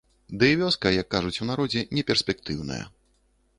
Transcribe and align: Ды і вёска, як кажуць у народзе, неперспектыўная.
Ды 0.43 0.47
і 0.53 0.55
вёска, 0.61 0.93
як 1.01 1.07
кажуць 1.17 1.41
у 1.45 1.47
народзе, 1.51 1.85
неперспектыўная. 1.99 2.83